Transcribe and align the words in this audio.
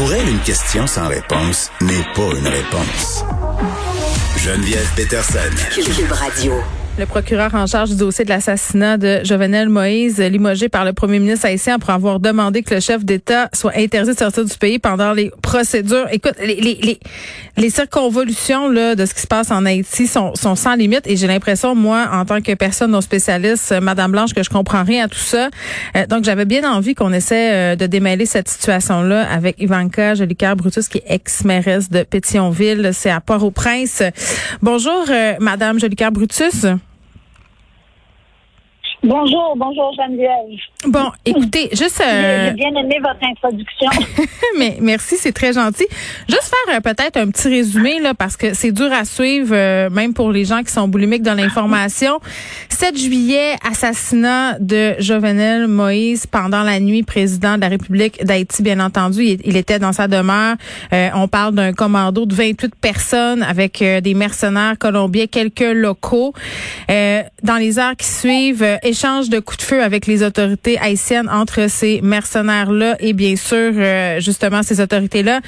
Pour 0.00 0.14
elle, 0.14 0.30
une 0.30 0.40
question 0.40 0.86
sans 0.86 1.08
réponse 1.08 1.70
n'est 1.82 2.06
pas 2.14 2.34
une 2.34 2.48
réponse. 2.48 3.22
Geneviève 4.38 4.90
Peterson. 4.96 5.50
Cube 5.74 6.10
Radio. 6.10 6.54
Le 6.98 7.06
procureur 7.06 7.54
en 7.54 7.66
charge 7.66 7.90
du 7.90 7.96
dossier 7.96 8.26
de 8.26 8.28
l'assassinat 8.28 8.98
de 8.98 9.20
Jovenel 9.24 9.70
Moïse, 9.70 10.18
limogé 10.20 10.68
par 10.68 10.84
le 10.84 10.92
premier 10.92 11.18
ministre 11.18 11.46
haïtien 11.46 11.78
pour 11.78 11.88
avoir 11.88 12.20
demandé 12.20 12.62
que 12.62 12.74
le 12.74 12.80
chef 12.80 13.06
d'État 13.06 13.48
soit 13.54 13.72
interdit 13.74 14.12
de 14.12 14.18
sortir 14.18 14.44
du 14.44 14.58
pays 14.58 14.78
pendant 14.78 15.12
les 15.14 15.30
procédures. 15.40 16.06
Écoute, 16.12 16.34
les, 16.40 16.56
les, 16.56 16.74
les, 16.74 17.00
les 17.56 17.70
circonvolutions 17.70 18.68
là, 18.68 18.94
de 18.96 19.06
ce 19.06 19.14
qui 19.14 19.22
se 19.22 19.26
passe 19.26 19.50
en 19.50 19.64
Haïti 19.64 20.06
sont, 20.06 20.34
sont 20.34 20.56
sans 20.56 20.74
limite 20.74 21.06
et 21.06 21.16
j'ai 21.16 21.26
l'impression, 21.26 21.74
moi, 21.74 22.06
en 22.12 22.26
tant 22.26 22.42
que 22.42 22.52
personne 22.52 22.90
non 22.90 23.00
spécialiste, 23.00 23.72
euh, 23.72 23.80
Madame 23.80 24.12
Blanche, 24.12 24.34
que 24.34 24.42
je 24.42 24.50
comprends 24.50 24.84
rien 24.84 25.06
à 25.06 25.08
tout 25.08 25.18
ça. 25.18 25.48
Euh, 25.96 26.06
donc, 26.06 26.24
j'avais 26.24 26.44
bien 26.44 26.70
envie 26.70 26.94
qu'on 26.94 27.14
essaie 27.14 27.52
euh, 27.52 27.76
de 27.76 27.86
démêler 27.86 28.26
cette 28.26 28.48
situation-là 28.48 29.26
avec 29.30 29.58
Ivanka 29.58 30.16
Jolicoeur 30.16 30.54
Brutus, 30.54 30.88
qui 30.88 30.98
est 30.98 31.04
ex-mairesse 31.14 31.88
de 31.88 32.02
Pétionville. 32.02 32.90
C'est 32.92 33.10
à 33.10 33.20
Port-au-Prince. 33.20 34.02
Bonjour, 34.60 35.06
Madame 35.40 35.80
Jolicoeur 35.80 36.12
Brutus. 36.12 36.66
Bonjour, 39.02 39.54
bonjour 39.56 39.94
Geneviève. 39.94 40.60
Bon, 40.86 41.10
écoutez, 41.24 41.70
juste. 41.72 42.02
Euh... 42.06 42.48
J'ai 42.48 42.54
bien 42.54 42.80
aimé 42.80 42.98
votre 43.00 43.22
introduction. 43.22 43.88
Mais 44.58 44.76
merci, 44.80 45.16
c'est 45.16 45.32
très 45.32 45.54
gentil. 45.54 45.86
Juste 46.28 46.52
faire 46.66 46.76
euh, 46.76 46.80
peut-être 46.80 47.16
un 47.16 47.30
petit 47.30 47.48
résumé 47.48 47.98
là, 48.00 48.12
parce 48.12 48.36
que 48.36 48.52
c'est 48.52 48.72
dur 48.72 48.92
à 48.92 49.06
suivre, 49.06 49.54
euh, 49.54 49.88
même 49.88 50.12
pour 50.12 50.30
les 50.30 50.44
gens 50.44 50.62
qui 50.62 50.70
sont 50.70 50.86
boulimiques 50.86 51.22
dans 51.22 51.32
l'information. 51.32 52.20
7 52.68 52.98
juillet, 52.98 53.54
assassinat 53.66 54.58
de 54.58 54.94
Jovenel 54.98 55.66
Moïse 55.66 56.26
pendant 56.26 56.62
la 56.62 56.78
nuit, 56.78 57.02
président 57.02 57.56
de 57.56 57.62
la 57.62 57.68
République 57.68 58.22
d'Haïti, 58.22 58.62
bien 58.62 58.80
entendu. 58.80 59.24
Il, 59.42 59.56
était 59.56 59.78
dans 59.78 59.92
sa 59.92 60.08
demeure. 60.08 60.56
Euh, 60.92 61.08
on 61.14 61.26
parle 61.26 61.54
d'un 61.54 61.72
commando 61.72 62.26
de 62.26 62.34
28 62.34 62.74
personnes 62.74 63.42
avec 63.42 63.82
des 63.82 64.14
mercenaires 64.14 64.76
colombiens, 64.78 65.26
quelques 65.26 65.60
locaux. 65.60 66.34
dans 66.88 67.56
les 67.58 67.78
heures 67.78 67.96
qui 67.96 68.06
suivent 68.06 68.66
échange 68.90 69.28
de 69.28 69.38
coups 69.38 69.58
de 69.58 69.62
feu 69.62 69.82
avec 69.82 70.06
les 70.06 70.22
autorités 70.22 70.78
haïtiennes 70.78 71.28
entre 71.30 71.68
ces 71.70 72.00
mercenaires-là 72.02 72.96
et 73.00 73.12
bien 73.12 73.36
sûr 73.36 73.72
euh, 73.74 74.20
justement 74.20 74.62
ces 74.62 74.80
autorités-là. 74.80 75.40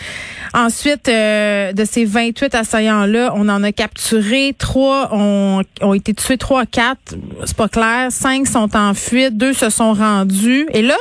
Ensuite, 0.54 1.08
euh, 1.08 1.72
de 1.72 1.84
ces 1.84 2.04
28 2.04 2.54
assaillants-là, 2.54 3.32
on 3.34 3.48
en 3.48 3.62
a 3.62 3.72
capturé 3.72 4.54
trois, 4.56 5.10
ont, 5.12 5.62
ont 5.80 5.94
été 5.94 6.14
tués 6.14 6.38
trois, 6.38 6.66
quatre, 6.66 7.16
c'est 7.44 7.56
pas 7.56 7.68
clair. 7.68 8.08
Cinq 8.10 8.46
sont 8.46 8.74
en 8.76 8.94
fuite, 8.94 9.36
deux 9.36 9.52
se 9.52 9.70
sont 9.70 9.92
rendus. 9.92 10.66
Et 10.72 10.82
là, 10.82 10.96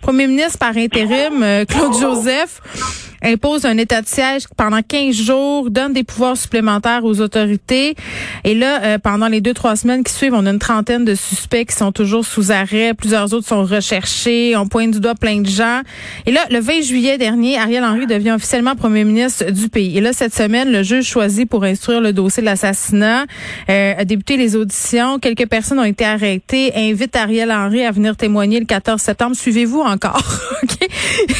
Premier 0.00 0.26
ministre 0.26 0.58
par 0.58 0.76
intérim, 0.76 1.42
euh, 1.42 1.64
Claude 1.64 1.94
Joseph, 1.98 2.60
impose 3.22 3.64
un 3.64 3.76
état 3.76 4.02
de 4.02 4.06
siège 4.06 4.44
pendant 4.56 4.80
15 4.82 5.14
jours, 5.14 5.70
donne 5.70 5.92
des 5.92 6.04
pouvoirs 6.04 6.36
supplémentaires 6.36 7.04
aux 7.04 7.20
autorités. 7.20 7.94
Et 8.44 8.54
là, 8.54 8.82
euh, 8.82 8.98
pendant 8.98 9.28
les 9.28 9.40
deux, 9.40 9.54
trois 9.54 9.76
semaines 9.76 10.02
qui 10.02 10.12
suivent, 10.12 10.34
on 10.34 10.46
a 10.46 10.50
une 10.50 10.58
trentaine 10.58 11.04
de 11.04 11.14
suspects 11.14 11.66
qui 11.66 11.76
sont 11.76 11.92
toujours 11.92 12.24
sous 12.24 12.50
arrêt. 12.50 12.94
Plusieurs 12.94 13.32
autres 13.34 13.46
sont 13.46 13.64
recherchés. 13.64 14.56
On 14.56 14.66
pointe 14.66 14.92
du 14.92 15.00
doigt 15.00 15.14
plein 15.14 15.40
de 15.40 15.48
gens. 15.48 15.82
Et 16.26 16.32
là, 16.32 16.40
le 16.50 16.60
20 16.60 16.82
juillet 16.82 17.18
dernier, 17.18 17.58
Ariel 17.58 17.84
Henry 17.84 18.06
devient 18.06 18.32
officiellement 18.32 18.74
premier 18.74 19.04
ministre 19.04 19.50
du 19.50 19.68
pays. 19.68 19.98
Et 19.98 20.00
là, 20.00 20.12
cette 20.12 20.34
semaine, 20.34 20.72
le 20.72 20.82
juge 20.82 21.04
choisi 21.04 21.46
pour 21.46 21.64
instruire 21.64 22.00
le 22.00 22.12
dossier 22.12 22.42
de 22.42 22.46
l'assassinat 22.46 23.24
euh, 23.68 23.94
a 23.98 24.04
débuté 24.04 24.36
les 24.36 24.56
auditions. 24.56 25.18
Quelques 25.18 25.46
personnes 25.46 25.78
ont 25.78 25.84
été 25.84 26.04
arrêtées. 26.04 26.72
Invite 26.74 27.16
Ariel 27.16 27.52
Henry 27.52 27.84
à 27.84 27.90
venir 27.90 28.16
témoigner 28.16 28.60
le 28.60 28.66
14 28.66 29.00
septembre. 29.00 29.36
Suivez-vous 29.36 29.80
encore. 29.80 30.22
OK? 30.62 30.88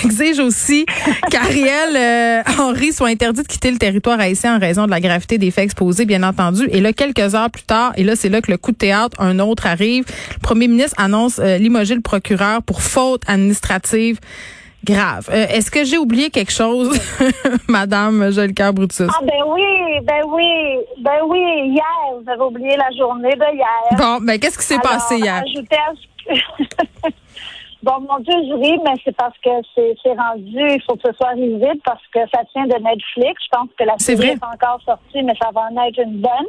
Exige 0.04 0.40
aussi 0.40 0.84
qu'Ariel 1.30 1.69
euh, 1.72 2.42
Henri 2.58 2.92
soit 2.92 3.08
interdit 3.08 3.42
de 3.42 3.46
quitter 3.46 3.70
le 3.70 3.78
territoire 3.78 4.20
haïtien 4.20 4.56
en 4.56 4.58
raison 4.58 4.86
de 4.86 4.90
la 4.90 5.00
gravité 5.00 5.38
des 5.38 5.50
faits 5.50 5.64
exposés, 5.64 6.04
bien 6.04 6.22
entendu. 6.22 6.68
Et 6.70 6.80
là, 6.80 6.92
quelques 6.92 7.34
heures 7.34 7.50
plus 7.50 7.62
tard, 7.62 7.92
et 7.96 8.04
là, 8.04 8.16
c'est 8.16 8.28
là 8.28 8.40
que 8.40 8.50
le 8.50 8.56
coup 8.56 8.72
de 8.72 8.76
théâtre, 8.76 9.20
un 9.20 9.38
autre 9.38 9.66
arrive. 9.66 10.04
Le 10.34 10.40
premier 10.40 10.68
ministre 10.68 10.94
annonce 10.98 11.38
euh, 11.38 11.58
limoger 11.58 11.94
le 11.94 12.00
procureur 12.00 12.62
pour 12.62 12.82
faute 12.82 13.22
administrative 13.26 14.18
grave. 14.84 15.28
Euh, 15.30 15.46
est-ce 15.48 15.70
que 15.70 15.84
j'ai 15.84 15.98
oublié 15.98 16.30
quelque 16.30 16.52
chose, 16.52 16.98
Madame 17.68 18.30
Jolicoeur 18.30 18.72
Brutus? 18.72 19.08
Ah 19.08 19.20
ben 19.22 19.42
oui, 19.48 20.00
ben 20.02 20.22
oui, 20.26 20.78
ben 21.02 21.20
oui. 21.26 21.72
Hier, 21.72 21.84
vous 22.20 22.30
avez 22.30 22.42
oublié 22.42 22.76
la 22.76 22.90
journée 22.96 23.34
de 23.34 23.54
hier. 23.54 23.98
Bon, 23.98 24.18
ben 24.24 24.38
qu'est-ce 24.38 24.58
qui 24.58 24.64
s'est 24.64 24.78
passé 24.78 25.16
hier? 25.18 25.42
Bon, 27.82 27.98
mon 28.00 28.18
Dieu, 28.18 28.34
je 28.46 28.54
ris, 28.54 28.78
mais 28.84 28.94
c'est 29.04 29.16
parce 29.16 29.36
que 29.38 29.50
c'est 29.74 30.12
rendu, 30.12 30.58
il 30.58 30.82
faut 30.86 30.96
que 30.96 31.08
ce 31.08 31.16
soit 31.16 31.30
risible 31.30 31.80
parce 31.84 32.06
que 32.08 32.20
ça 32.32 32.44
tient 32.52 32.66
de 32.66 32.76
Netflix. 32.76 33.42
Je 33.44 33.48
pense 33.50 33.68
que 33.78 33.84
la 33.84 33.98
série 33.98 34.32
n'est 34.32 34.36
pas 34.36 34.50
encore 34.52 34.80
sortie, 34.82 35.22
mais 35.22 35.34
ça 35.40 35.50
va 35.54 35.68
en 35.70 35.86
être 35.86 35.98
une 35.98 36.20
bonne. 36.20 36.48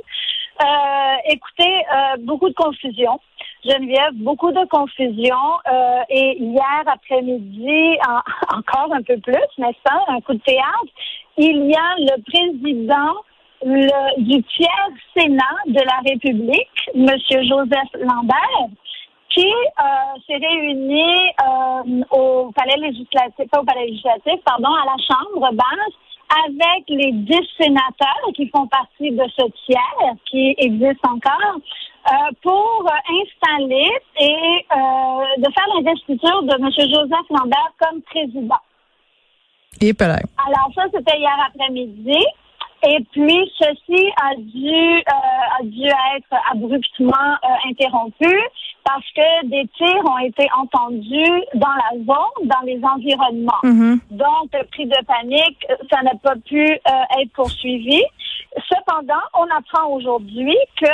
Euh, 0.62 1.16
écoutez, 1.30 1.74
euh, 1.74 2.18
beaucoup 2.20 2.50
de 2.50 2.53
confusion. 2.53 3.20
Geneviève, 3.64 4.14
beaucoup 4.16 4.52
de 4.52 4.66
confusion. 4.68 5.38
Euh, 5.72 6.02
et 6.09 6.38
hier 6.38 6.84
après-midi, 6.86 7.97
encore 8.53 8.94
un 8.94 9.02
peu 9.02 9.18
plus, 9.18 9.47
mais 9.58 9.74
ça, 9.86 10.00
un 10.09 10.20
coup 10.22 10.34
de 10.34 10.41
théâtre, 10.41 10.91
il 11.38 11.66
y 11.68 11.75
a 11.75 11.96
le 11.97 12.22
président 12.24 13.14
le, 13.64 14.22
du 14.22 14.44
tiers 14.44 14.90
Sénat 15.16 15.44
de 15.68 15.80
la 15.80 16.12
République, 16.12 16.90
M. 16.96 17.08
Joseph 17.30 17.91
Lambert, 18.00 18.70
qui 19.34 19.47
euh, 19.47 20.19
s'est 20.28 20.38
réuni 20.38 21.03
euh, 21.03 22.03
au 22.12 22.52
palais 22.52 22.78
législatif, 22.78 23.50
pas 23.50 23.62
au 23.62 23.66
palais 23.66 23.88
législatif, 23.88 24.42
pardon, 24.46 24.69
à 24.69 24.86
la 24.86 24.97
Chambre 24.97 25.52
basse 25.53 25.96
avec 26.46 26.84
les 26.88 27.12
dix 27.12 27.47
sénateurs 27.59 28.31
qui 28.36 28.47
font 28.50 28.68
partie 28.68 29.12
de 29.12 29.24
ce 29.38 29.44
tiers 29.66 30.14
qui 30.30 30.56
existe 30.58 31.06
encore 31.06 31.58
euh, 31.58 32.14
pour 32.41 32.90
installer 33.22 33.90
et 34.20 34.66
de 35.38 35.47
faire 35.52 35.68
l'investiture 35.75 36.44
de 36.44 36.56
M. 36.56 36.70
Joseph 36.72 37.28
Lambert 37.30 37.74
comme 37.80 38.02
président. 38.03 38.59
Et 39.81 39.94
Alors 40.00 40.72
ça, 40.75 40.84
c'était 40.94 41.18
hier 41.18 41.38
après-midi. 41.47 42.25
Et 42.84 42.97
puis, 43.12 43.52
ceci 43.59 44.12
a 44.22 44.36
dû, 44.38 44.74
euh, 44.74 45.59
a 45.59 45.64
dû 45.64 45.86
être 45.86 46.36
abruptement 46.52 47.38
euh, 47.44 47.70
interrompu 47.70 48.36
parce 48.84 49.06
que 49.16 49.47
des 49.47 49.68
tirs 49.78 50.06
ont 50.06 50.18
été 50.19 50.47
entendus 50.58 51.44
dans 51.56 51.68
la 51.68 51.97
zone, 51.97 52.47
dans 52.47 52.62
les 52.66 52.80
environnements. 52.84 53.62
Mm-hmm. 53.64 54.00
Donc, 54.12 54.69
pris 54.72 54.86
de 54.86 55.06
panique, 55.06 55.66
ça 55.92 56.02
n'a 56.03 56.16
pas 56.16 56.36
pu 56.46 56.62
euh, 56.62 57.22
être 57.22 57.31
poursuivi. 57.34 58.02
Cependant, 58.70 59.24
on 59.34 59.46
apprend 59.56 59.88
aujourd'hui 59.94 60.56
que 60.80 60.88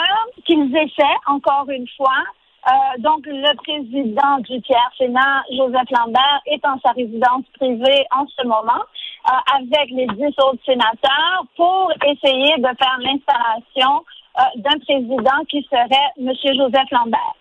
qu'ils 0.46 0.76
essaient 0.76 1.18
encore 1.26 1.70
une 1.70 1.88
fois 1.98 2.24
euh, 2.68 2.72
donc, 3.00 3.26
le 3.26 3.56
président 3.56 4.40
du 4.40 4.62
tiers 4.62 4.92
Sénat, 4.98 5.44
Joseph 5.56 5.90
Lambert, 5.92 6.42
est 6.48 6.66
en 6.66 6.78
sa 6.84 6.92
résidence 6.92 7.46
privée 7.58 8.06
en 8.12 8.26
ce 8.28 8.46
moment 8.46 8.84
euh, 9.30 9.56
avec 9.56 9.90
les 9.92 10.08
dix 10.08 10.34
autres 10.44 10.64
sénateurs 10.66 11.46
pour 11.56 11.92
essayer 12.06 12.58
de 12.58 12.68
faire 12.68 12.98
l'installation 13.00 14.04
euh, 14.40 14.42
d'un 14.58 14.78
président 14.80 15.46
qui 15.50 15.66
serait 15.72 16.12
M. 16.20 16.34
Joseph 16.44 16.92
Lambert. 16.92 17.36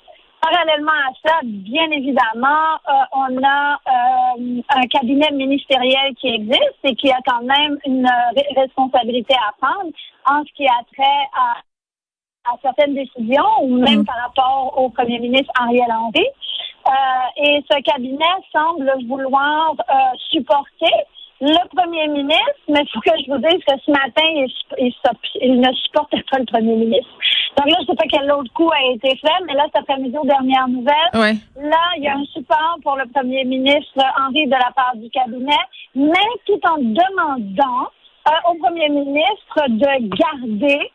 Parallèlement 0.48 0.92
à 0.92 1.28
ça, 1.28 1.34
bien 1.42 1.90
évidemment, 1.90 2.78
on 3.12 3.42
a 3.42 3.78
un 4.76 4.86
cabinet 4.90 5.30
ministériel 5.32 6.14
qui 6.20 6.28
existe 6.28 6.78
et 6.84 6.94
qui 6.94 7.10
a 7.10 7.18
quand 7.26 7.42
même 7.42 7.78
une 7.84 8.08
responsabilité 8.56 9.34
à 9.34 9.52
prendre 9.60 9.90
en 10.26 10.44
ce 10.44 10.52
qui 10.54 10.66
a 10.66 10.82
trait 10.92 11.28
à 11.34 11.62
à 12.46 12.56
certaines 12.62 12.94
décisions, 12.94 13.62
ou 13.62 13.78
même 13.78 14.00
mm. 14.00 14.04
par 14.04 14.16
rapport 14.16 14.74
au 14.76 14.88
premier 14.90 15.18
ministre 15.18 15.52
Ariel 15.60 15.90
Henry. 15.90 16.26
Euh, 16.86 17.44
et 17.44 17.64
ce 17.68 17.82
cabinet 17.82 18.24
semble 18.52 18.92
vouloir 19.08 19.72
euh, 19.72 19.94
supporter 20.30 20.94
le 21.40 21.76
premier 21.76 22.08
ministre, 22.08 22.60
mais 22.68 22.80
il 22.82 22.88
faut 22.94 23.00
que 23.00 23.10
je 23.10 23.30
vous 23.30 23.38
dise 23.38 23.62
que 23.66 23.74
ce 23.84 23.90
matin, 23.90 24.22
il, 24.24 24.94
il, 25.42 25.60
ne 25.60 25.72
supportait 25.72 26.24
pas 26.30 26.38
le 26.38 26.46
premier 26.46 26.76
ministre. 26.76 27.10
Donc 27.56 27.66
là, 27.66 27.76
je 27.78 27.82
ne 27.82 27.86
sais 27.86 27.96
pas 27.96 28.04
quel 28.10 28.30
autre 28.32 28.52
coup 28.52 28.70
a 28.70 28.92
été 28.92 29.16
fait, 29.16 29.44
mais 29.46 29.54
là, 29.54 29.64
cet 29.66 29.76
après-midi, 29.82 30.16
aux 30.18 30.26
dernières 30.26 30.68
nouvelles, 30.68 30.94
là, 31.14 31.78
il 31.96 32.02
y 32.02 32.08
a 32.08 32.16
un 32.16 32.24
support 32.26 32.76
pour 32.82 32.96
le 32.96 33.06
premier 33.06 33.44
ministre 33.44 33.98
Henry 34.18 34.46
de 34.46 34.50
la 34.50 34.70
part 34.76 34.94
du 34.96 35.08
cabinet, 35.10 35.56
mais 35.94 36.12
tout 36.44 36.60
en 36.68 36.76
demandant 36.78 37.88
euh, 38.28 38.50
au 38.50 38.54
premier 38.56 38.88
ministre 38.90 39.68
de 39.68 40.16
garder 40.16 40.90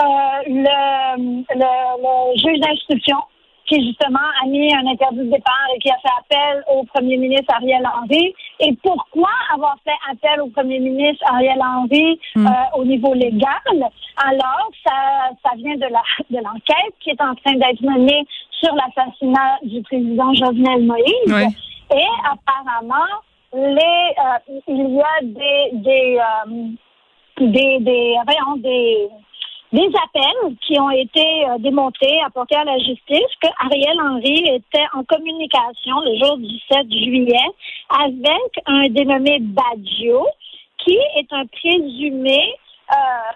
euh, 0.00 0.04
le, 0.46 1.44
le, 1.54 1.72
le, 2.02 2.38
juge 2.38 2.60
d'instruction 2.60 3.18
qui 3.66 3.86
justement 3.86 4.26
a 4.42 4.46
mis 4.46 4.72
un 4.74 4.86
interdit 4.86 5.18
de 5.18 5.30
départ 5.30 5.68
et 5.74 5.78
qui 5.78 5.90
a 5.90 5.96
fait 5.96 6.08
appel 6.20 6.64
au 6.74 6.84
premier 6.84 7.16
ministre 7.16 7.54
Ariel 7.54 7.86
Henry. 7.86 8.34
Et 8.60 8.76
pourquoi 8.82 9.30
avoir 9.54 9.76
fait 9.84 9.98
appel 10.10 10.40
au 10.40 10.48
premier 10.48 10.78
ministre 10.78 11.24
Ariel 11.32 11.60
Henry 11.60 12.20
hmm. 12.34 12.46
euh, 12.46 12.50
au 12.78 12.84
niveau 12.84 13.14
légal? 13.14 13.50
Alors, 14.24 14.70
ça, 14.84 15.30
ça 15.42 15.50
vient 15.56 15.76
de 15.76 15.86
la 15.90 16.02
de 16.30 16.36
l'enquête 16.44 16.94
qui 17.00 17.10
est 17.10 17.20
en 17.20 17.34
train 17.34 17.54
d'être 17.54 17.82
menée 17.82 18.26
sur 18.50 18.74
l'assassinat 18.74 19.58
du 19.62 19.82
président 19.82 20.32
Jovenel 20.34 20.84
Moïse. 20.84 21.54
Et 21.94 22.08
apparemment, 22.24 23.12
les, 23.52 24.14
euh, 24.18 24.60
il 24.68 24.94
y 24.94 25.00
a 25.00 25.22
des, 25.22 25.70
des, 25.72 26.18
euh, 26.18 26.68
des, 27.38 27.78
des, 27.80 28.14
voyons, 28.24 28.56
des, 28.58 29.08
des 29.72 29.90
appels 30.04 30.56
qui 30.66 30.78
ont 30.78 30.90
été 30.90 31.46
euh, 31.46 31.56
démontrés, 31.58 32.20
apportés 32.26 32.56
à 32.56 32.64
la 32.64 32.78
justice, 32.78 33.32
que 33.42 33.48
Ariel 33.64 33.98
Henry 34.00 34.44
était 34.54 34.84
en 34.92 35.02
communication 35.04 35.98
le 36.00 36.18
jour 36.22 36.36
du 36.36 36.58
7 36.70 36.90
juillet 36.90 37.48
avec 38.04 38.62
un 38.66 38.88
dénommé 38.88 39.38
Baggio, 39.40 40.26
qui 40.78 40.98
est 41.16 41.32
un 41.32 41.46
présumé 41.46 42.54
euh, 42.92 43.32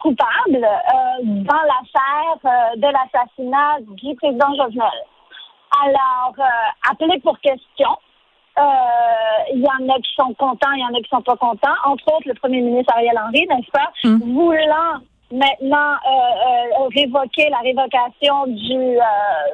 coupable 0.00 0.64
euh, 0.64 1.22
dans 1.22 1.62
l'affaire 1.62 2.74
de 2.76 2.82
l'assassinat 2.82 3.78
du 3.80 4.16
président 4.16 4.54
Jovenel. 4.56 5.04
Alors, 5.84 6.34
appelé 6.90 7.20
pour 7.20 7.38
question, 7.40 7.90
il 9.52 9.60
y 9.60 9.66
en 9.66 9.88
a 9.88 9.96
qui 9.98 10.14
sont 10.16 10.34
contents, 10.34 10.72
il 10.72 10.80
y 10.80 10.84
en 10.84 10.98
a 10.98 11.00
qui 11.02 11.08
sont 11.08 11.22
pas 11.22 11.36
contents. 11.36 11.74
Entre 11.84 12.04
autres, 12.08 12.26
le 12.26 12.34
premier 12.34 12.62
ministre 12.62 12.92
Ariel 12.94 13.20
Henry, 13.22 13.46
n'est-ce 13.46 13.70
pas, 13.70 13.92
hum. 14.04 14.18
voulant 14.24 15.00
maintenant 15.30 15.92
euh, 15.92 16.80
euh, 16.80 16.88
révoquer 16.94 17.48
la 17.50 17.58
révocation 17.58 18.46
du 18.46 18.74
euh, 18.74 19.02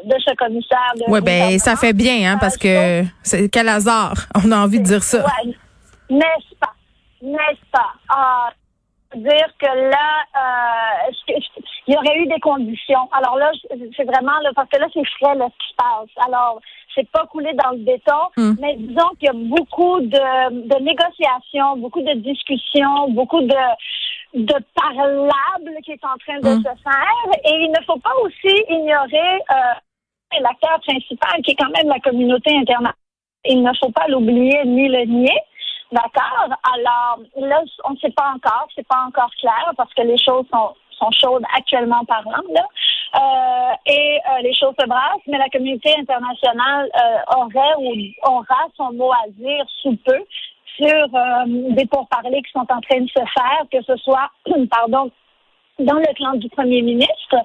de 0.04 0.14
ce 0.20 0.34
commissaire. 0.34 0.92
Oui, 1.08 1.20
ben 1.20 1.58
ça 1.58 1.76
fait 1.76 1.92
bien, 1.92 2.32
hein, 2.32 2.38
parce 2.40 2.56
que 2.56 3.02
c'est 3.22 3.48
quel 3.48 3.68
hasard. 3.68 4.14
On 4.44 4.50
a 4.52 4.58
envie 4.58 4.78
de 4.78 4.84
dire 4.84 5.02
ça. 5.02 5.24
n'est-ce 6.10 6.54
pas, 6.60 6.74
n'est-ce 7.22 7.70
pas? 7.72 7.92
Ah, 8.08 8.50
dire 9.16 9.48
que 9.60 9.66
là, 9.66 10.24
il 11.86 11.94
y 11.94 11.96
aurait 11.96 12.18
eu 12.18 12.26
des 12.26 12.40
conditions. 12.40 13.08
Alors 13.12 13.36
là, 13.36 13.50
c'est 13.96 14.04
vraiment 14.04 14.38
là, 14.42 14.50
parce 14.54 14.68
que 14.68 14.78
là, 14.78 14.86
c'est 14.92 15.06
frais 15.18 15.34
là, 15.36 15.46
ce 15.50 15.64
qui 15.64 15.70
se 15.70 15.76
passe. 15.76 16.26
Alors, 16.26 16.60
c'est 16.94 17.08
pas 17.10 17.26
coulé 17.26 17.52
dans 17.54 17.70
le 17.70 17.78
béton, 17.78 18.12
hum. 18.36 18.56
mais 18.60 18.76
disons 18.76 19.10
qu'il 19.18 19.26
y 19.26 19.28
a 19.28 19.32
beaucoup 19.32 20.00
de, 20.00 20.68
de 20.68 20.82
négociations, 20.82 21.76
beaucoup 21.76 22.02
de 22.02 22.14
discussions, 22.14 23.10
beaucoup 23.10 23.40
de 23.40 23.56
de 24.34 24.54
parlable 24.74 25.80
qui 25.84 25.92
est 25.92 26.04
en 26.04 26.16
train 26.18 26.40
de 26.40 26.56
hum. 26.56 26.62
se 26.62 26.82
faire. 26.82 27.40
Et 27.44 27.64
il 27.64 27.70
ne 27.70 27.84
faut 27.86 27.98
pas 27.98 28.14
aussi 28.22 28.64
ignorer 28.68 29.40
euh, 29.50 30.40
l'acteur 30.40 30.80
principal 30.80 31.40
qui 31.42 31.52
est 31.52 31.56
quand 31.56 31.70
même 31.70 31.88
la 31.88 32.00
communauté 32.00 32.50
internationale. 32.50 32.94
Il 33.46 33.62
ne 33.62 33.70
faut 33.80 33.90
pas 33.90 34.08
l'oublier 34.08 34.64
ni 34.64 34.88
le 34.88 35.04
nier. 35.04 35.40
D'accord? 35.92 36.48
Alors, 36.74 37.20
là, 37.36 37.62
on 37.84 37.92
ne 37.92 37.98
sait 37.98 38.10
pas 38.10 38.32
encore, 38.34 38.66
c'est 38.74 38.86
pas 38.88 39.04
encore 39.06 39.30
clair 39.38 39.72
parce 39.76 39.92
que 39.94 40.02
les 40.02 40.18
choses 40.18 40.44
sont, 40.52 40.74
sont 40.98 41.10
chaudes 41.12 41.44
actuellement 41.56 42.04
parlant, 42.04 42.42
là. 42.52 42.66
Euh, 43.16 43.74
et 43.86 44.18
euh, 44.18 44.42
les 44.42 44.54
choses 44.54 44.74
se 44.80 44.86
brassent, 44.86 45.26
mais 45.28 45.38
la 45.38 45.48
communauté 45.48 45.94
internationale 45.96 46.90
euh, 46.96 47.36
aurait 47.36 47.74
ou 47.78 47.92
aura 48.28 48.66
son 48.76 48.92
mot 48.92 49.12
à 49.12 49.28
dire 49.28 49.64
sous 49.82 49.96
peu 50.04 50.18
sur 50.76 50.86
euh, 50.86 51.44
des 51.46 51.86
pourparlers 51.86 52.42
qui 52.42 52.52
sont 52.52 52.66
en 52.68 52.80
train 52.80 53.00
de 53.00 53.08
se 53.08 53.24
faire, 53.34 53.64
que 53.72 53.82
ce 53.82 53.96
soit, 53.96 54.30
pardon, 54.70 55.10
dans 55.78 55.94
le 55.94 56.14
clan 56.14 56.34
du 56.34 56.48
premier 56.50 56.82
ministre, 56.82 57.36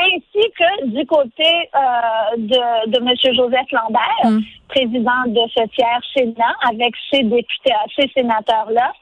ainsi 0.00 0.50
que 0.58 0.86
du 0.86 1.06
côté 1.06 1.68
euh, 1.74 2.36
de, 2.36 2.90
de 2.90 2.98
M. 2.98 3.34
Joseph 3.34 3.70
Lambert, 3.72 4.24
mm. 4.24 4.40
président 4.68 5.24
de 5.26 5.40
ce 5.56 5.66
tiers 5.74 6.00
Sénat, 6.14 6.54
avec 6.68 6.94
ses 7.12 7.22
députés, 7.22 7.72
ces 7.98 8.08
sénateurs-là. 8.14 8.92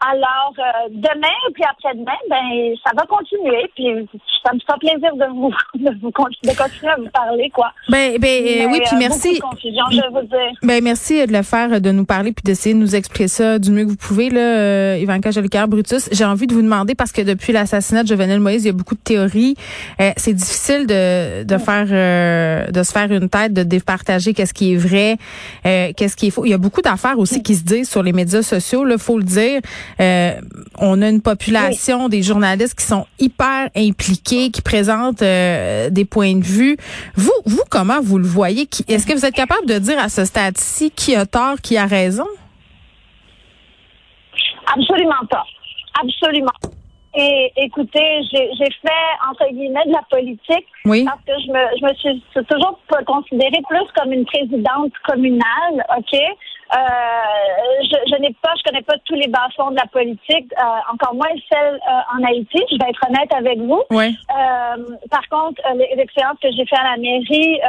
Alors, 0.00 0.54
euh, 0.58 0.88
demain, 0.90 1.36
puis 1.52 1.62
après-demain, 1.62 2.16
ben, 2.30 2.74
ça 2.84 2.92
va 2.96 3.04
continuer. 3.04 3.70
Puis, 3.74 4.08
ça 4.44 4.54
me 4.54 4.58
fera 4.60 4.78
plaisir 4.78 5.14
de 5.14 5.26
vous, 5.34 5.52
de 5.74 5.90
vous 6.00 6.08
de 6.08 6.56
continuer 6.56 6.92
à 6.92 6.96
vous 6.96 7.10
parler, 7.12 7.50
quoi. 7.50 7.72
Ben, 7.88 8.16
ben 8.18 8.42
euh, 8.42 8.68
oui, 8.70 8.80
puis 8.84 8.96
euh, 8.96 8.98
merci. 8.98 9.34
De 9.34 9.40
confusion, 9.40 9.84
je 9.90 10.10
vous 10.10 10.26
dire. 10.26 10.52
Ben, 10.62 10.82
merci 10.82 11.26
de 11.26 11.32
le 11.32 11.42
faire, 11.42 11.80
de 11.80 11.90
nous 11.90 12.04
parler, 12.04 12.32
puis 12.32 12.42
d'essayer 12.42 12.74
de 12.74 12.80
nous 12.80 12.96
expliquer 12.96 13.28
ça 13.28 13.58
du 13.58 13.70
mieux 13.70 13.84
que 13.84 13.90
vous 13.90 13.96
pouvez, 13.96 14.30
là, 14.30 14.40
euh, 14.40 14.98
Ivanka 15.00 15.30
Jolicoeur 15.30 15.68
Brutus. 15.68 16.08
J'ai 16.12 16.24
envie 16.24 16.46
de 16.46 16.54
vous 16.54 16.62
demander, 16.62 16.94
parce 16.94 17.12
que 17.12 17.22
depuis 17.22 17.52
l'assassinat 17.52 18.02
de 18.02 18.08
Jovenel 18.08 18.40
Moïse, 18.40 18.64
il 18.64 18.68
y 18.68 18.70
a 18.70 18.72
beaucoup 18.72 18.94
de 18.94 19.00
théories. 19.00 19.56
c'est 20.16 20.34
difficile 20.34 20.86
de, 20.86 21.44
de 21.44 21.58
faire, 21.58 21.86
de 22.72 22.82
se 22.82 22.92
faire 22.92 23.12
une 23.12 23.28
tête, 23.28 23.52
de 23.52 23.62
départager 23.62 24.32
qu'est-ce 24.32 24.54
qui 24.54 24.72
est 24.72 24.76
vrai, 24.76 25.18
qu'est-ce 25.62 26.16
qui 26.16 26.28
est 26.28 26.30
faux. 26.30 26.46
Il 26.46 26.50
y 26.50 26.54
a 26.54 26.58
beaucoup 26.58 26.80
d'affaires 26.80 27.18
aussi 27.18 27.42
qui 27.42 27.54
se 27.54 27.64
disent 27.64 27.90
sur 27.90 28.02
les 28.02 28.12
médias 28.12 28.42
sociaux, 28.42 28.84
là, 28.84 28.96
faut 28.96 29.18
le 29.18 29.24
dire. 29.24 29.60
Euh, 30.00 30.40
on 30.78 31.02
a 31.02 31.08
une 31.08 31.22
population 31.22 32.08
des 32.08 32.22
journalistes 32.22 32.78
qui 32.78 32.86
sont 32.86 33.06
hyper 33.18 33.70
impliqués, 33.76 34.50
qui 34.50 34.62
présentent 34.62 35.22
euh, 35.22 35.90
des 35.90 36.04
points 36.04 36.36
de 36.36 36.44
vue. 36.44 36.76
Vous, 37.16 37.32
vous, 37.46 37.62
comment 37.70 38.00
vous 38.00 38.18
le 38.18 38.26
voyez? 38.26 38.68
Est-ce 38.88 39.06
que 39.06 39.12
vous 39.12 39.24
êtes 39.26 39.34
capable 39.34 39.66
de 39.66 39.78
dire 39.78 39.98
à 39.98 40.08
ce 40.08 40.24
stade-ci 40.24 40.90
qui 40.90 41.14
a 41.14 41.26
tort, 41.26 41.56
qui 41.62 41.76
a 41.76 41.86
raison? 41.86 42.26
Absolument 44.74 45.26
pas. 45.28 45.44
Absolument. 46.02 46.52
Et 47.14 47.52
écoutez, 47.56 48.22
j'ai 48.32 48.70
fait 48.82 49.28
entre 49.28 49.44
guillemets 49.52 49.84
de 49.86 49.92
la 49.92 50.02
politique 50.08 50.66
parce 50.84 51.20
que 51.26 51.32
je 51.44 51.50
me, 51.50 51.78
je 51.78 51.84
me 51.84 51.94
suis 51.94 52.22
toujours 52.46 52.78
considérée 53.04 53.62
plus 53.68 53.86
comme 53.96 54.12
une 54.12 54.24
présidente 54.24 54.92
communale, 55.08 55.84
ok? 55.98 56.16
Euh, 56.72 57.82
je, 57.82 57.96
je 58.10 58.16
n'ai 58.20 58.34
pas, 58.42 58.52
je 58.56 58.62
connais 58.62 58.82
pas 58.82 58.94
tous 59.04 59.14
les 59.14 59.28
bas-fonds 59.28 59.70
de 59.72 59.76
la 59.76 59.86
politique, 59.86 60.52
euh, 60.58 60.92
encore 60.92 61.14
moins 61.14 61.34
celle 61.50 61.74
euh, 61.74 62.16
en 62.16 62.24
Haïti. 62.24 62.62
Je 62.70 62.76
vais 62.78 62.90
être 62.90 63.04
honnête 63.08 63.32
avec 63.34 63.58
vous. 63.58 63.82
Oui. 63.90 64.16
Euh, 64.30 64.96
par 65.10 65.28
contre, 65.28 65.60
l'expérience 65.96 66.38
que 66.40 66.50
j'ai 66.52 66.64
fait 66.66 66.78
à 66.78 66.90
la 66.92 66.96
mairie, 66.96 67.60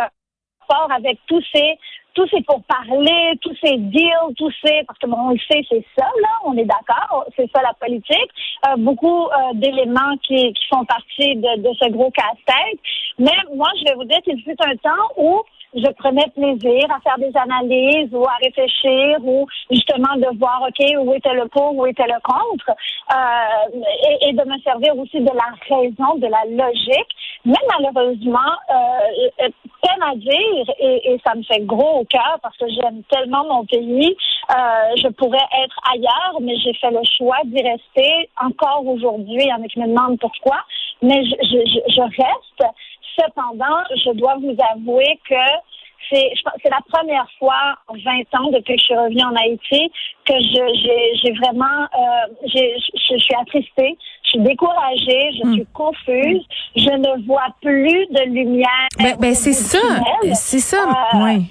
fort 0.67 0.89
avec 0.91 1.19
tous 1.27 1.43
ces 1.53 1.77
tous 2.13 2.27
ces 2.27 2.41
pour 2.41 2.61
parler, 2.63 3.37
tous 3.41 3.55
ces 3.63 3.77
deals, 3.77 4.35
tous 4.37 4.51
ces 4.63 4.83
parce 4.85 4.99
que 4.99 5.07
bon, 5.07 5.17
on 5.17 5.29
le 5.29 5.39
sait, 5.49 5.61
c'est 5.69 5.85
ça 5.97 6.05
là, 6.21 6.29
on 6.43 6.57
est 6.57 6.65
d'accord, 6.65 7.25
c'est 7.35 7.49
ça 7.55 7.61
la 7.61 7.73
politique. 7.73 8.31
Euh, 8.67 8.75
beaucoup 8.77 9.27
euh, 9.27 9.53
d'éléments 9.53 10.17
qui, 10.23 10.53
qui 10.53 10.67
font 10.69 10.85
partie 10.85 11.35
de, 11.35 11.61
de 11.61 11.69
ce 11.79 11.89
gros 11.89 12.11
casse-tête. 12.11 12.79
Mais 13.19 13.31
moi, 13.53 13.67
je 13.79 13.85
vais 13.85 13.95
vous 13.95 14.05
dire 14.05 14.21
qu'il 14.23 14.41
fut 14.41 14.55
un 14.65 14.75
temps 14.77 15.07
où 15.17 15.41
je 15.73 15.89
prenais 15.93 16.27
plaisir 16.35 16.83
à 16.91 16.99
faire 16.99 17.17
des 17.17 17.31
analyses 17.37 18.09
ou 18.11 18.25
à 18.25 18.35
réfléchir 18.43 19.17
ou 19.23 19.47
justement 19.69 20.15
de 20.17 20.37
voir, 20.37 20.61
OK, 20.67 20.85
où 20.99 21.13
était 21.13 21.33
le 21.33 21.47
pour, 21.47 21.75
où 21.75 21.85
était 21.85 22.07
le 22.07 22.19
contre, 22.23 22.69
euh, 22.69 23.79
et, 24.09 24.29
et, 24.29 24.33
de 24.33 24.43
me 24.43 24.59
servir 24.59 24.97
aussi 24.97 25.19
de 25.19 25.31
la 25.31 25.51
raison, 25.69 26.15
de 26.17 26.27
la 26.27 26.43
logique. 26.45 27.15
Mais 27.45 27.53
malheureusement, 27.69 28.39
euh, 28.69 29.49
peine 29.81 30.03
à 30.03 30.15
dire, 30.15 30.75
et, 30.79 31.13
et, 31.13 31.21
ça 31.25 31.35
me 31.35 31.43
fait 31.43 31.61
gros 31.61 32.01
au 32.01 32.05
cœur 32.05 32.37
parce 32.41 32.57
que 32.57 32.67
j'aime 32.69 33.01
tellement 33.09 33.45
mon 33.45 33.65
pays, 33.65 34.15
euh, 34.51 34.95
je 34.97 35.07
pourrais 35.09 35.47
être 35.63 35.79
ailleurs, 35.93 36.37
mais 36.41 36.55
j'ai 36.57 36.73
fait 36.73 36.91
le 36.91 37.01
choix 37.17 37.37
d'y 37.45 37.61
rester 37.61 38.29
encore 38.41 38.85
aujourd'hui. 38.85 39.39
Il 39.39 39.47
y 39.47 39.53
en 39.53 39.63
a 39.63 39.67
qui 39.67 39.79
me 39.79 39.87
demandent 39.87 40.19
pourquoi, 40.19 40.57
mais 41.01 41.23
je, 41.23 41.35
je, 41.41 41.79
je 41.87 42.01
reste 42.01 42.73
Cependant, 43.19 43.83
je 43.95 44.11
dois 44.13 44.35
vous 44.35 44.55
avouer 44.73 45.19
que 45.29 45.35
c'est 46.09 46.31
c'est 46.61 46.69
la 46.69 46.81
première 46.91 47.27
fois 47.39 47.75
en 47.87 47.93
20 47.93 48.39
ans 48.39 48.51
depuis 48.51 48.75
que 48.75 48.79
je 48.79 48.85
suis 48.85 48.95
revenue 48.95 49.23
en 49.23 49.35
Haïti 49.35 49.91
que 50.25 50.33
je 50.33 51.19
j'ai 51.23 51.31
vraiment 51.33 51.83
euh, 51.83 52.33
j'ai 52.45 52.75
je, 53.09 53.17
suis 53.17 53.35
attristée, 53.39 53.97
je 54.23 54.29
suis 54.29 54.39
découragée, 54.39 55.31
je 55.37 55.47
hmm. 55.47 55.53
suis 55.53 55.67
confuse, 55.73 56.45
je 56.75 56.89
ne 56.89 57.25
vois 57.25 57.47
plus 57.61 58.07
de 58.07 58.23
lumière. 58.33 58.87
Ben, 58.97 59.15
ben 59.19 59.33
c'est 59.33 59.53
ça, 59.53 59.79
c'est 60.33 60.59
ça, 60.59 60.83
euh, 60.83 61.17
oui. 61.23 61.45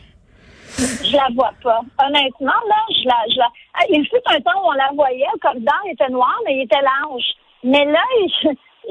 Je 0.79 1.17
la 1.17 1.27
vois 1.35 1.53
pas. 1.63 1.81
Honnêtement, 2.05 2.61
là, 2.69 2.77
je 2.91 3.07
la, 3.07 3.17
je 3.29 3.39
la. 3.39 3.49
Il 3.91 4.07
fut 4.07 4.23
un 4.27 4.41
temps 4.41 4.59
où 4.63 4.69
on 4.69 4.73
la 4.73 4.91
voyait, 4.95 5.27
comme 5.43 5.59
dans 5.61 5.91
était 5.91 6.09
noir, 6.09 6.35
mais 6.45 6.57
il 6.59 6.63
était 6.63 6.81
large. 6.81 7.25
Mais 7.65 7.85
là, 7.85 8.03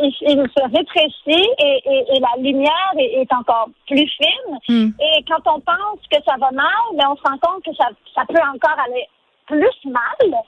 il, 0.02 0.48
se 0.56 0.78
rétrécit 0.78 1.50
et, 1.60 1.82
et, 1.86 2.16
et, 2.16 2.20
la 2.20 2.42
lumière 2.42 2.94
est, 2.98 3.32
encore 3.34 3.70
plus 3.88 4.08
fine. 4.08 4.60
Hmm. 4.68 4.92
Et 5.00 5.24
quand 5.28 5.42
on 5.46 5.60
pense 5.60 6.00
que 6.12 6.18
ça 6.26 6.36
va 6.40 6.52
mal, 6.52 6.66
mais 6.94 7.04
ben, 7.04 7.10
on 7.12 7.16
se 7.16 7.24
rend 7.24 7.38
compte 7.40 7.64
que 7.64 7.74
ça, 7.76 7.90
ça 8.16 8.24
peut 8.28 8.42
encore 8.42 8.78
aller 8.86 9.08
plus 9.46 9.92
mal. 9.92 10.42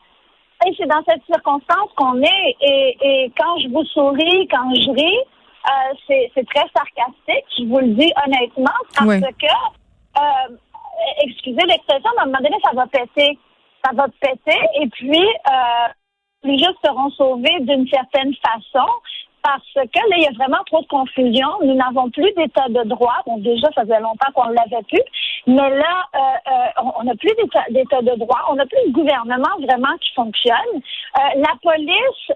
Et 0.66 0.74
c'est 0.78 0.88
dans 0.88 1.04
cette 1.08 1.26
circonstance 1.26 1.90
qu'on 1.96 2.22
est. 2.22 2.56
Et, 2.62 2.98
et, 3.02 3.32
quand 3.38 3.58
je 3.60 3.70
vous 3.70 3.84
souris, 3.86 4.48
quand 4.50 4.74
je 4.76 4.92
ris, 4.92 5.20
euh, 5.68 5.94
c'est 6.08 6.46
très 6.48 6.66
sarcastique, 6.76 7.46
je 7.58 7.66
vous 7.66 7.80
le 7.80 7.94
dis 7.94 8.12
honnêtement, 8.26 8.72
parce 8.96 9.20
que, 9.20 9.46
euh, 10.20 10.56
excusez 11.24 11.62
l'expression, 11.68 12.10
mais 12.16 12.22
à 12.22 12.24
un 12.24 12.26
moment 12.28 12.44
donné, 12.44 12.58
ça 12.64 12.72
va 12.74 12.88
péter. 12.88 13.38
Ça 13.84 13.92
va 13.94 14.08
péter. 14.20 14.60
Et 14.80 14.88
puis, 14.88 15.20
euh, 15.20 15.88
les 16.44 16.58
gens 16.58 16.72
seront 16.84 17.10
sauvés 17.12 17.60
d'une 17.62 17.88
certaine 17.88 18.34
façon. 18.36 18.88
Parce 19.44 19.74
que 19.74 20.00
là, 20.10 20.16
il 20.18 20.24
y 20.24 20.28
a 20.28 20.32
vraiment 20.32 20.64
trop 20.66 20.82
de 20.82 20.88
confusion. 20.88 21.48
Nous 21.64 21.76
n'avons 21.76 22.10
plus 22.10 22.32
d'état 22.38 22.68
de 22.70 22.88
droit. 22.88 23.16
Bon, 23.26 23.38
déjà, 23.38 23.68
ça 23.74 23.82
faisait 23.84 24.00
longtemps 24.00 24.32
qu'on 24.34 24.50
ne 24.50 24.56
l'avait 24.56 24.84
plus. 24.88 25.04
Mais 25.48 25.70
là, 25.70 26.06
euh, 26.16 26.20
euh, 26.20 26.92
on 27.00 27.04
n'a 27.04 27.16
plus 27.16 27.32
d'état 27.70 28.02
de 28.02 28.16
droit. 28.20 28.40
On 28.50 28.56
n'a 28.56 28.66
plus 28.66 28.88
de 28.88 28.94
gouvernement 28.94 29.56
vraiment 29.60 29.96
qui 30.00 30.14
fonctionne. 30.14 30.74
Euh, 30.76 31.22
la 31.36 31.54
police, 31.62 32.32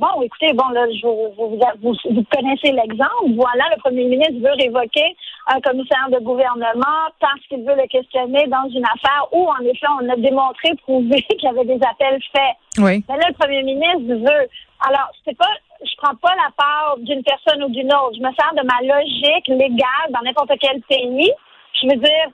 bon, 0.00 0.22
écoutez, 0.22 0.52
bon, 0.54 0.68
là, 0.70 0.86
je, 0.90 1.06
vous, 1.06 1.58
vous, 1.82 1.94
vous 2.10 2.24
connaissez 2.34 2.72
l'exemple. 2.72 3.34
Voilà, 3.36 3.64
le 3.74 3.80
premier 3.80 4.04
ministre 4.04 4.40
veut 4.40 4.54
révoquer 4.58 5.16
un 5.48 5.60
commissaire 5.60 6.08
de 6.10 6.18
gouvernement 6.18 7.12
parce 7.20 7.40
qu'il 7.48 7.64
veut 7.64 7.76
le 7.76 7.86
questionner 7.86 8.46
dans 8.46 8.68
une 8.70 8.84
affaire 8.84 9.28
où, 9.32 9.46
en 9.46 9.64
effet, 9.64 9.86
on 10.00 10.08
a 10.08 10.16
démontré, 10.16 10.74
prouvé 10.82 11.22
qu'il 11.22 11.44
y 11.44 11.48
avait 11.48 11.64
des 11.64 11.80
appels 11.84 12.20
faits. 12.34 12.56
Oui. 12.78 13.04
Mais 13.08 13.16
là, 13.16 13.28
le 13.28 13.34
premier 13.34 13.62
ministre 13.62 14.14
veut. 14.14 14.48
Alors, 14.86 15.08
c'est 15.24 15.36
pas 15.36 15.48
je 15.84 15.96
prends 15.96 16.14
pas 16.16 16.34
la 16.34 16.50
part 16.56 16.96
d'une 16.98 17.22
personne 17.22 17.62
ou 17.64 17.68
d'une 17.68 17.92
autre. 17.92 18.16
Je 18.16 18.22
me 18.22 18.32
sers 18.32 18.54
de 18.56 18.64
ma 18.66 18.80
logique 18.82 19.48
légale 19.48 20.10
dans 20.10 20.22
n'importe 20.22 20.52
quel 20.60 20.80
pays. 20.82 21.32
Je 21.80 21.88
veux 21.88 21.96
dire, 21.96 22.26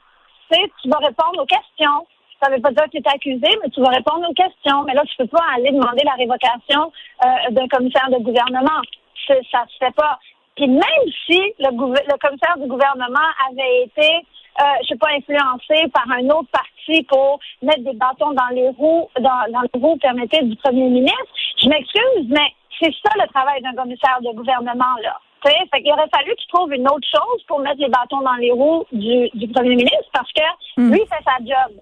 tu 0.50 0.57
sais, 0.57 0.71
tu 0.83 0.88
vas 0.88 0.99
répondre 0.99 1.42
aux 1.42 1.47
questions. 1.47 2.07
Ça 2.42 2.50
veut 2.50 2.61
pas 2.61 2.71
dire 2.71 2.85
que 2.85 2.90
tu 2.90 2.99
es 2.99 3.09
accusé, 3.09 3.49
mais 3.62 3.71
tu 3.71 3.80
vas 3.80 3.90
répondre 3.90 4.28
aux 4.28 4.35
questions. 4.35 4.83
Mais 4.87 4.95
là, 4.95 5.02
tu 5.04 5.16
peux 5.16 5.26
pas 5.26 5.45
aller 5.54 5.71
demander 5.73 6.02
la 6.04 6.14
révocation 6.14 6.92
euh, 7.25 7.50
d'un 7.50 7.69
commissaire 7.69 8.09
de 8.11 8.19
gouvernement. 8.19 8.80
Ça 9.28 9.64
se 9.69 9.76
fait 9.78 9.95
pas. 9.95 10.19
Puis 10.57 10.66
même 10.66 11.04
si 11.26 11.38
le, 11.59 11.71
le 11.71 12.19
commissaire 12.19 12.57
du 12.59 12.66
gouvernement 12.66 13.28
avait 13.49 13.85
été, 13.85 14.26
euh, 14.61 14.64
je 14.83 14.88
sais 14.88 14.97
pas, 14.97 15.09
influencé 15.16 15.88
par 15.92 16.11
un 16.11 16.25
autre 16.30 16.49
parti 16.50 17.02
pour 17.04 17.38
mettre 17.62 17.85
des 17.85 17.95
bâtons 17.95 18.33
dans 18.33 18.49
les 18.52 18.69
roues, 18.71 19.09
dans, 19.21 19.52
dans 19.52 19.62
les 19.62 19.80
roues, 19.80 19.97
permettez, 19.99 20.42
du 20.42 20.57
premier 20.57 20.88
ministre, 20.88 21.28
je 21.62 21.69
m'excuse, 21.69 22.26
mais 22.28 22.52
c'est 22.79 22.93
ça 23.03 23.11
le 23.17 23.27
travail 23.29 23.62
d'un 23.62 23.75
commissaire 23.75 24.19
de 24.21 24.33
gouvernement, 24.35 24.97
là. 25.03 25.19
Fait 25.43 25.83
qu'il 25.83 25.93
aurait 25.93 26.09
fallu 26.15 26.35
qu'il 26.37 26.49
trouve 26.53 26.73
une 26.73 26.87
autre 26.87 27.07
chose 27.09 27.43
pour 27.49 27.61
mettre 27.61 27.81
les 27.81 27.89
bâtons 27.89 28.21
dans 28.21 28.35
les 28.35 28.53
roues 28.53 28.85
du, 28.93 29.29
du 29.33 29.49
premier 29.49 29.75
ministre 29.77 30.11
parce 30.12 30.31
que 30.33 30.43
hmm. 30.77 30.93
lui 30.93 31.00
fait 31.00 31.25
sa 31.25 31.39
job. 31.39 31.77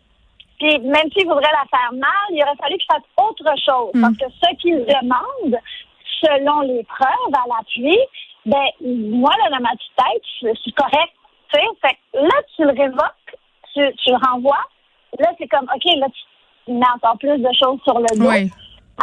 Puis 0.58 0.78
même 0.78 1.10
s'il 1.12 1.26
voudrait 1.26 1.50
la 1.52 1.64
faire 1.70 1.92
mal, 1.92 2.28
il 2.30 2.42
aurait 2.42 2.56
fallu 2.56 2.76
qu'il 2.78 2.86
fasse 2.86 3.02
autre 3.16 3.44
chose. 3.64 3.90
Hmm. 3.94 4.02
Parce 4.02 4.16
que 4.16 4.24
ce 4.40 4.56
qu'il 4.56 4.78
demande, 4.84 5.58
selon 6.22 6.60
les 6.60 6.84
preuves 6.84 7.34
à 7.34 7.48
l'appui, 7.48 7.98
ben 8.46 8.66
moi, 8.80 9.32
là, 9.42 9.50
dans 9.50 9.62
ma 9.62 9.70
petite 9.70 9.96
tête, 9.96 10.56
c'est 10.64 10.74
correct. 10.74 11.12
Fait 11.50 11.94
que 11.94 12.18
là, 12.18 12.34
tu 12.54 12.62
le 12.62 12.70
révoques, 12.70 13.36
tu, 13.72 13.80
tu 14.04 14.10
le 14.10 14.18
renvoies. 14.28 14.64
Là, 15.18 15.32
c'est 15.38 15.48
comme, 15.48 15.68
OK, 15.74 15.84
là, 15.96 16.06
tu 16.66 16.72
mets 16.72 16.86
encore 16.94 17.18
plus 17.18 17.38
de 17.38 17.48
choses 17.60 17.80
sur 17.82 17.98
le 17.98 18.18
dos. 18.18 18.50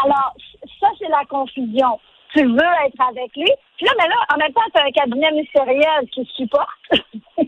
Alors, 0.04 0.34
ça, 0.80 0.88
c'est 1.00 1.10
la 1.10 1.24
confusion. 1.30 2.00
Tu 2.34 2.44
veux 2.46 2.74
être 2.86 3.02
avec 3.08 3.36
lui. 3.36 3.52
Puis 3.78 3.86
là, 3.86 3.92
mais 3.98 4.08
là, 4.08 4.16
en 4.34 4.38
même 4.38 4.54
temps, 4.54 4.62
tu 4.74 4.82
as 4.82 4.86
un 4.86 4.92
cabinet 4.92 5.32
ministériel 5.32 6.08
qui 6.12 6.26
supporte. 6.36 6.70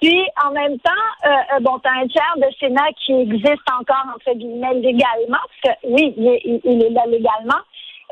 Puis, 0.00 0.24
en 0.44 0.52
même 0.52 0.78
temps, 0.78 0.90
euh, 1.26 1.56
euh 1.56 1.60
bon, 1.60 1.78
tu 1.80 1.88
as 1.88 1.92
un 1.92 2.06
tiers 2.06 2.34
de 2.36 2.46
Sénat 2.60 2.92
qui 3.04 3.12
existe 3.14 3.68
encore, 3.72 4.04
entre 4.14 4.32
guillemets, 4.32 4.74
légalement, 4.74 5.38
parce 5.62 5.76
que, 5.76 5.88
oui, 5.88 6.14
il, 6.16 6.60
il 6.62 6.82
est 6.84 6.90
là 6.90 7.02
légalement. 7.06 7.60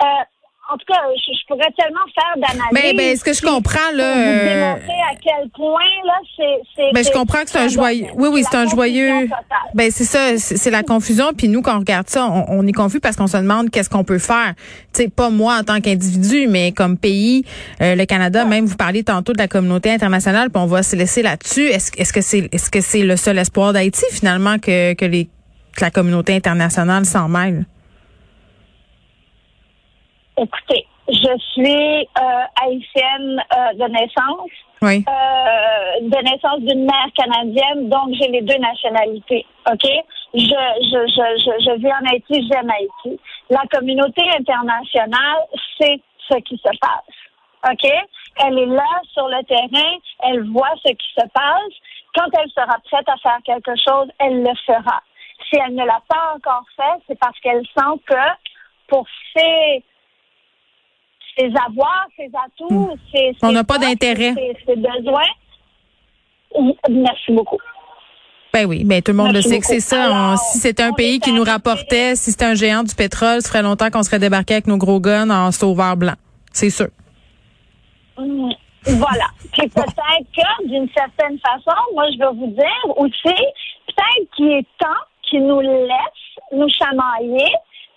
Euh, 0.02 0.25
en 0.69 0.77
tout 0.77 0.87
cas, 0.93 1.01
je, 1.15 1.47
pourrais 1.47 1.71
tellement 1.79 2.01
faire 2.13 2.35
d'analyse. 2.37 2.73
Mais 2.73 2.93
ben, 2.93 2.97
ben, 2.97 3.17
ce 3.17 3.23
que 3.23 3.33
je 3.33 3.43
comprends 3.43 3.93
là, 3.95 4.15
vous 4.15 4.21
euh, 4.21 4.75
démontrer 4.75 5.01
à 5.11 5.15
quel 5.23 5.49
point 5.51 5.81
là, 6.05 6.19
c'est. 6.37 6.93
Ben, 6.93 7.05
je 7.05 7.11
comprends 7.13 7.43
que 7.43 7.51
c'est 7.51 7.59
un 7.59 7.69
joyeux. 7.69 8.07
Oui, 8.17 8.29
oui, 8.33 8.45
c'est 8.49 8.57
un 8.57 8.67
joyeux. 8.67 9.29
Ben, 9.75 9.91
c'est 9.93 10.05
ça, 10.05 10.37
c'est 10.39 10.71
la 10.71 10.83
confusion. 10.83 11.33
Puis 11.37 11.49
nous, 11.49 11.63
quand 11.63 11.77
on 11.77 11.81
regarde 11.81 12.09
ça, 12.09 12.29
on, 12.29 12.67
est 12.67 12.73
confus 12.73 12.99
parce 12.99 13.17
qu'on 13.17 13.29
se 13.29 13.37
demande 13.37 13.71
qu'est-ce 13.71 13.91
qu'on 13.91 14.03
peut 14.03 14.19
faire. 14.19 14.55
Tu 14.93 15.03
sais, 15.03 15.09
pas 15.09 15.31
moi 15.31 15.59
en 15.61 15.63
tant 15.63 15.81
qu'individu, 15.81 16.49
mais 16.49 16.73
comme 16.73 16.99
pays, 16.99 17.45
euh, 17.81 17.95
le 17.95 18.05
Canada. 18.05 18.45
Même 18.45 18.67
vous 18.67 18.77
parliez 18.77 19.05
tantôt 19.05 19.33
de 19.33 19.39
la 19.39 19.49
communauté 19.49 19.93
internationale, 19.93 20.51
puis 20.51 20.61
on 20.61 20.67
va 20.67 20.83
se 20.83 20.97
laisser 20.97 21.23
là-dessus. 21.23 21.67
Est-ce, 21.67 21.93
est-ce 21.97 22.13
que 22.13 22.21
c'est, 22.21 22.49
est-ce 22.53 22.71
que 22.71 22.81
c'est 22.81 23.03
le 23.03 23.17
seul 23.17 23.39
espoir 23.39 23.73
d'Haïti 23.73 24.05
finalement 24.11 24.59
que 24.59 24.95
que 24.95 25.05
les 25.05 25.29
que 25.77 25.85
la 25.85 25.91
communauté 25.91 26.35
internationale 26.35 27.05
s'en 27.05 27.29
mêle? 27.29 27.67
Écoutez, 30.38 30.87
je 31.09 31.38
suis 31.52 32.09
euh, 32.19 32.45
haïtienne 32.62 33.43
euh, 33.57 33.73
de 33.75 33.90
naissance. 33.90 34.50
Oui. 34.83 35.05
Euh, 35.09 36.00
de 36.02 36.31
naissance 36.31 36.61
d'une 36.61 36.85
mère 36.85 37.09
canadienne, 37.16 37.88
donc 37.88 38.11
j'ai 38.12 38.28
les 38.28 38.43
deux 38.43 38.59
nationalités. 38.59 39.47
OK? 39.71 39.88
Je, 40.35 40.40
je, 40.40 41.07
je, 41.09 41.26
je, 41.40 41.64
je 41.64 41.78
vis 41.78 41.93
en 41.93 42.05
Haïti, 42.11 42.47
j'aime 42.50 42.71
Haïti. 42.71 43.19
La 43.49 43.62
communauté 43.73 44.23
internationale 44.38 45.47
sait 45.81 46.00
ce 46.28 46.37
qui 46.40 46.57
se 46.59 46.78
passe. 46.78 47.73
OK? 47.73 47.90
Elle 48.45 48.59
est 48.59 48.66
là 48.66 49.00
sur 49.14 49.28
le 49.28 49.43
terrain, 49.45 49.97
elle 50.25 50.43
voit 50.50 50.75
ce 50.85 50.93
qui 50.93 51.09
se 51.19 51.26
passe. 51.33 51.73
Quand 52.14 52.28
elle 52.38 52.50
sera 52.50 52.76
prête 52.85 53.09
à 53.09 53.16
faire 53.16 53.38
quelque 53.45 53.73
chose, 53.76 54.09
elle 54.19 54.43
le 54.43 54.55
fera. 54.66 55.02
Si 55.49 55.57
elle 55.57 55.75
ne 55.75 55.85
l'a 55.85 56.02
pas 56.09 56.35
encore 56.35 56.64
fait, 56.76 57.02
c'est 57.09 57.19
parce 57.19 57.38
qu'elle 57.40 57.64
sent 57.76 58.00
que 58.07 58.14
pour 58.88 59.07
ses 59.35 59.83
ses 61.37 61.52
avoirs, 61.66 62.07
ses 62.16 62.31
atouts, 62.35 62.93
hmm. 62.93 62.95
ses, 63.12 63.33
On 63.43 63.52
n'a 63.52 63.64
pas 63.64 63.78
d'intérêt. 63.78 64.35
Ses, 64.66 64.76
besoins. 64.76 65.23
Merci 66.88 67.33
beaucoup. 67.33 67.59
Ben 68.52 68.64
oui, 68.64 68.85
mais 68.85 69.02
tout 69.02 69.12
le 69.12 69.19
monde 69.19 69.35
le 69.35 69.43
sait 69.43 69.59
que 69.59 69.66
c'est 69.66 69.81
ça. 69.81 70.35
si 70.50 70.59
c'était 70.59 70.83
un 70.83 70.93
pays 70.93 71.21
qui 71.21 71.33
nous 71.33 71.45
rapportait, 71.45 72.16
si 72.16 72.31
c'était 72.31 72.47
un 72.47 72.55
géant 72.55 72.85
du 72.85 72.95
pétrole, 72.95 73.43
ça 73.43 73.49
ferait 73.49 73.62
longtemps 73.62 73.90
qu'on 73.90 74.02
serait 74.02 74.19
débarqué 74.19 74.55
avec 74.55 74.66
nos 74.66 74.78
gros 74.78 74.99
guns 74.99 75.28
en 75.28 75.52
sauveur 75.52 75.97
blanc. 75.97 76.14
C'est 76.52 76.71
sûr. 76.71 76.88
Hmm. 78.16 78.50
Voilà. 78.87 79.26
Puis 79.52 79.69
peut-être 79.69 80.26
que, 80.35 80.69
d'une 80.69 80.88
certaine 80.97 81.38
façon, 81.40 81.76
moi, 81.93 82.05
je 82.12 82.25
veux 82.25 82.38
vous 82.38 82.52
dire 82.52 82.97
aussi, 82.97 83.35
peut-être 83.87 84.31
qu'il 84.37 84.52
est 84.52 84.66
temps 84.78 85.02
qu'il 85.23 85.47
nous 85.47 85.61
laisse 85.61 86.26
nous 86.52 86.69
chamailler, 86.69 87.52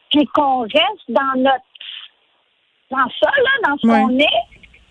puis 0.10 0.26
qu'on 0.34 0.62
reste 0.62 1.06
dans 1.08 1.38
notre 1.38 1.69
dans 2.92 3.10
ça, 3.22 3.30
là, 3.30 3.70
dans 3.70 3.78
ce 3.78 3.88
qu'on 3.88 4.20
est. 4.20 4.44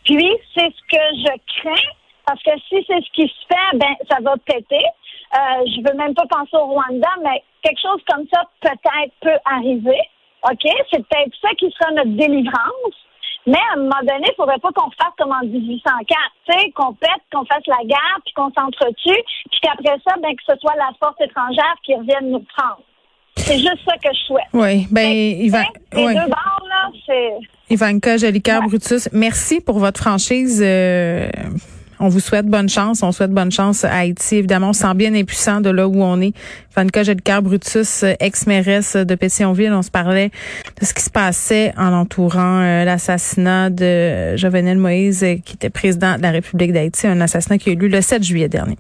Puis, 0.05 0.31
c'est 0.55 0.73
ce 0.73 0.83
que 0.91 1.05
je 1.17 1.61
crains, 1.61 1.91
parce 2.27 2.43
que 2.43 2.51
si 2.69 2.85
c'est 2.87 3.01
ce 3.01 3.11
qui 3.13 3.29
se 3.29 3.47
fait, 3.47 3.77
ben, 3.77 3.95
ça 4.11 4.19
va 4.23 4.35
péter. 4.45 4.85
Euh, 5.35 5.65
je 5.67 5.87
veux 5.87 5.97
même 5.97 6.15
pas 6.15 6.27
penser 6.31 6.57
au 6.57 6.67
Rwanda, 6.67 7.09
mais 7.23 7.43
quelque 7.63 7.81
chose 7.81 8.01
comme 8.09 8.27
ça 8.33 8.45
peut-être 8.61 9.13
peut 9.21 9.39
arriver. 9.45 10.01
OK? 10.45 10.65
C'est 10.91 11.07
peut-être 11.07 11.35
ça 11.43 11.49
qui 11.59 11.71
sera 11.73 11.91
notre 11.93 12.17
délivrance. 12.17 12.97
Mais 13.47 13.59
à 13.71 13.79
un 13.79 13.83
moment 13.83 14.01
donné, 14.03 14.27
il 14.29 14.35
faudrait 14.37 14.59
pas 14.59 14.71
qu'on 14.75 14.91
fasse 14.91 15.15
comme 15.17 15.33
en 15.33 15.43
1804, 15.43 16.07
tu 16.47 16.53
sais, 16.53 16.71
qu'on 16.73 16.93
pète, 16.95 17.23
qu'on 17.33 17.47
fasse 17.47 17.67
la 17.67 17.85
guerre, 17.85 18.19
puis 18.25 18.35
qu'on 18.35 18.53
s'entretue, 18.53 19.23
puis 19.51 19.61
qu'après 19.63 19.97
ça, 20.07 20.17
ben, 20.23 20.37
que 20.37 20.43
ce 20.47 20.59
soit 20.61 20.75
la 20.77 20.91
force 21.01 21.19
étrangère 21.21 21.75
qui 21.83 21.95
revienne 21.95 22.31
nous 22.31 22.45
prendre. 22.57 22.83
C'est 23.37 23.59
juste 23.59 23.81
ça 23.87 23.97
que 23.97 24.13
je 24.13 24.19
souhaite. 24.25 24.49
Oui, 24.53 24.87
ben, 24.91 25.09
il 25.09 25.51
va. 25.51 25.63
Les 25.93 26.15
deux 26.15 26.29
bords, 26.29 26.67
là, 26.69 26.91
c'est. 27.07 27.39
Ivanka 27.71 28.17
Jolicoeur 28.17 28.63
Brutus, 28.63 29.11
merci 29.13 29.61
pour 29.61 29.79
votre 29.79 30.01
franchise. 30.01 30.63
Euh, 30.65 31.29
on 32.01 32.09
vous 32.09 32.21
souhaite 32.21 32.47
bonne 32.47 32.69
chance. 32.69 33.03
On 33.03 33.13
souhaite 33.13 33.31
bonne 33.31 33.51
chance 33.51 33.85
à 33.85 33.93
Haïti. 33.93 34.37
Évidemment, 34.37 34.71
on 34.71 34.73
se 34.73 34.81
sent 34.81 34.95
bien 34.95 35.15
impuissant 35.15 35.61
de 35.61 35.69
là 35.69 35.87
où 35.87 36.03
on 36.03 36.19
est. 36.23 36.33
Ivanka 36.73 37.03
Jolicoeur 37.03 37.43
Brutus, 37.43 38.05
ex-mairesse 38.21 38.97
de 38.97 39.15
Pétionville, 39.15 39.73
on 39.73 39.83
se 39.83 39.91
parlait 39.91 40.31
de 40.81 40.87
ce 40.87 40.95
qui 40.95 41.03
se 41.03 41.11
passait 41.11 41.75
en 41.77 41.93
entourant 41.93 42.61
euh, 42.63 42.85
l'assassinat 42.85 43.69
de 43.69 44.37
Jovenel 44.37 44.79
Moïse, 44.79 45.27
qui 45.45 45.55
était 45.55 45.71
président 45.71 46.17
de 46.17 46.23
la 46.23 46.31
République 46.31 46.73
d'Haïti, 46.73 47.07
un 47.07 47.21
assassinat 47.21 47.59
qui 47.59 47.69
a 47.69 47.73
eu 47.73 47.77
lieu 47.77 47.89
le 47.89 48.01
7 48.01 48.23
juillet 48.23 48.49
dernier. 48.49 48.79